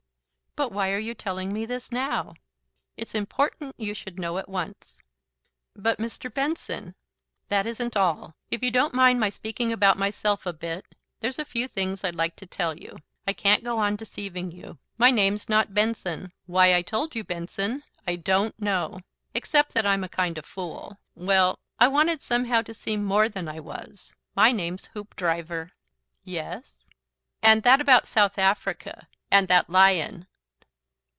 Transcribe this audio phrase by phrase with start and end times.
[0.57, 2.33] "But why are you telling me this now?"
[2.97, 4.99] "It's important you should know at once."
[5.77, 6.31] "But, Mr.
[6.31, 6.93] Benson"
[7.47, 8.35] "That isn't all.
[8.49, 12.17] If you don't mind my speaking about myself a bit, there's a few things I'd
[12.17, 12.97] like to tell you.
[13.25, 14.77] I can't go on deceiving you.
[14.97, 16.33] My name's not Benson.
[16.47, 18.99] WHY I told you Benson, I DON'T know.
[19.33, 20.99] Except that I'm a kind of fool.
[21.15, 24.13] Well I wanted somehow to seem more than I was.
[24.35, 25.71] My name's Hoopdriver."
[26.25, 26.79] "Yes?"
[27.41, 30.27] "And that about South Africa and that lion."